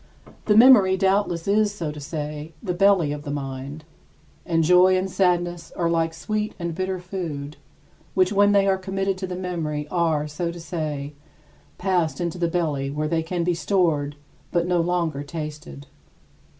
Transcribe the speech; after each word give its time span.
The 0.45 0.57
memory 0.57 0.97
doubtless 0.97 1.47
is, 1.47 1.71
so 1.71 1.91
to 1.91 1.99
say, 1.99 2.55
the 2.63 2.73
belly 2.73 3.11
of 3.11 3.21
the 3.21 3.29
mind: 3.29 3.83
and 4.47 4.63
joy 4.63 4.97
and 4.97 5.07
sadness 5.07 5.71
are 5.75 5.91
like 5.91 6.15
sweet 6.15 6.55
and 6.57 6.73
bitter 6.73 6.97
food, 6.97 7.57
which 8.15 8.33
when 8.33 8.51
they 8.51 8.67
are 8.67 8.79
committed 8.79 9.15
to 9.19 9.27
the 9.27 9.35
memory 9.35 9.87
are, 9.91 10.27
so 10.27 10.51
to 10.51 10.59
say, 10.59 11.13
passed 11.77 12.19
into 12.19 12.39
the 12.39 12.47
belly 12.47 12.89
where 12.89 13.07
they 13.07 13.21
can 13.21 13.43
be 13.43 13.53
stored 13.53 14.15
but 14.51 14.65
no 14.65 14.81
longer 14.81 15.21
tasted. 15.21 15.85